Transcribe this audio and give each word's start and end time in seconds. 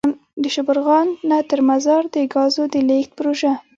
دشبرغان 0.43 1.07
-مزار 1.67 2.03
دګازو 2.13 2.63
دلیږد 2.73 3.11
پروژه. 3.17 3.53